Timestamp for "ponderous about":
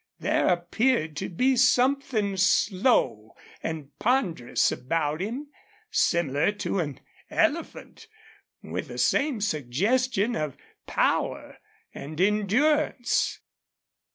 3.99-5.21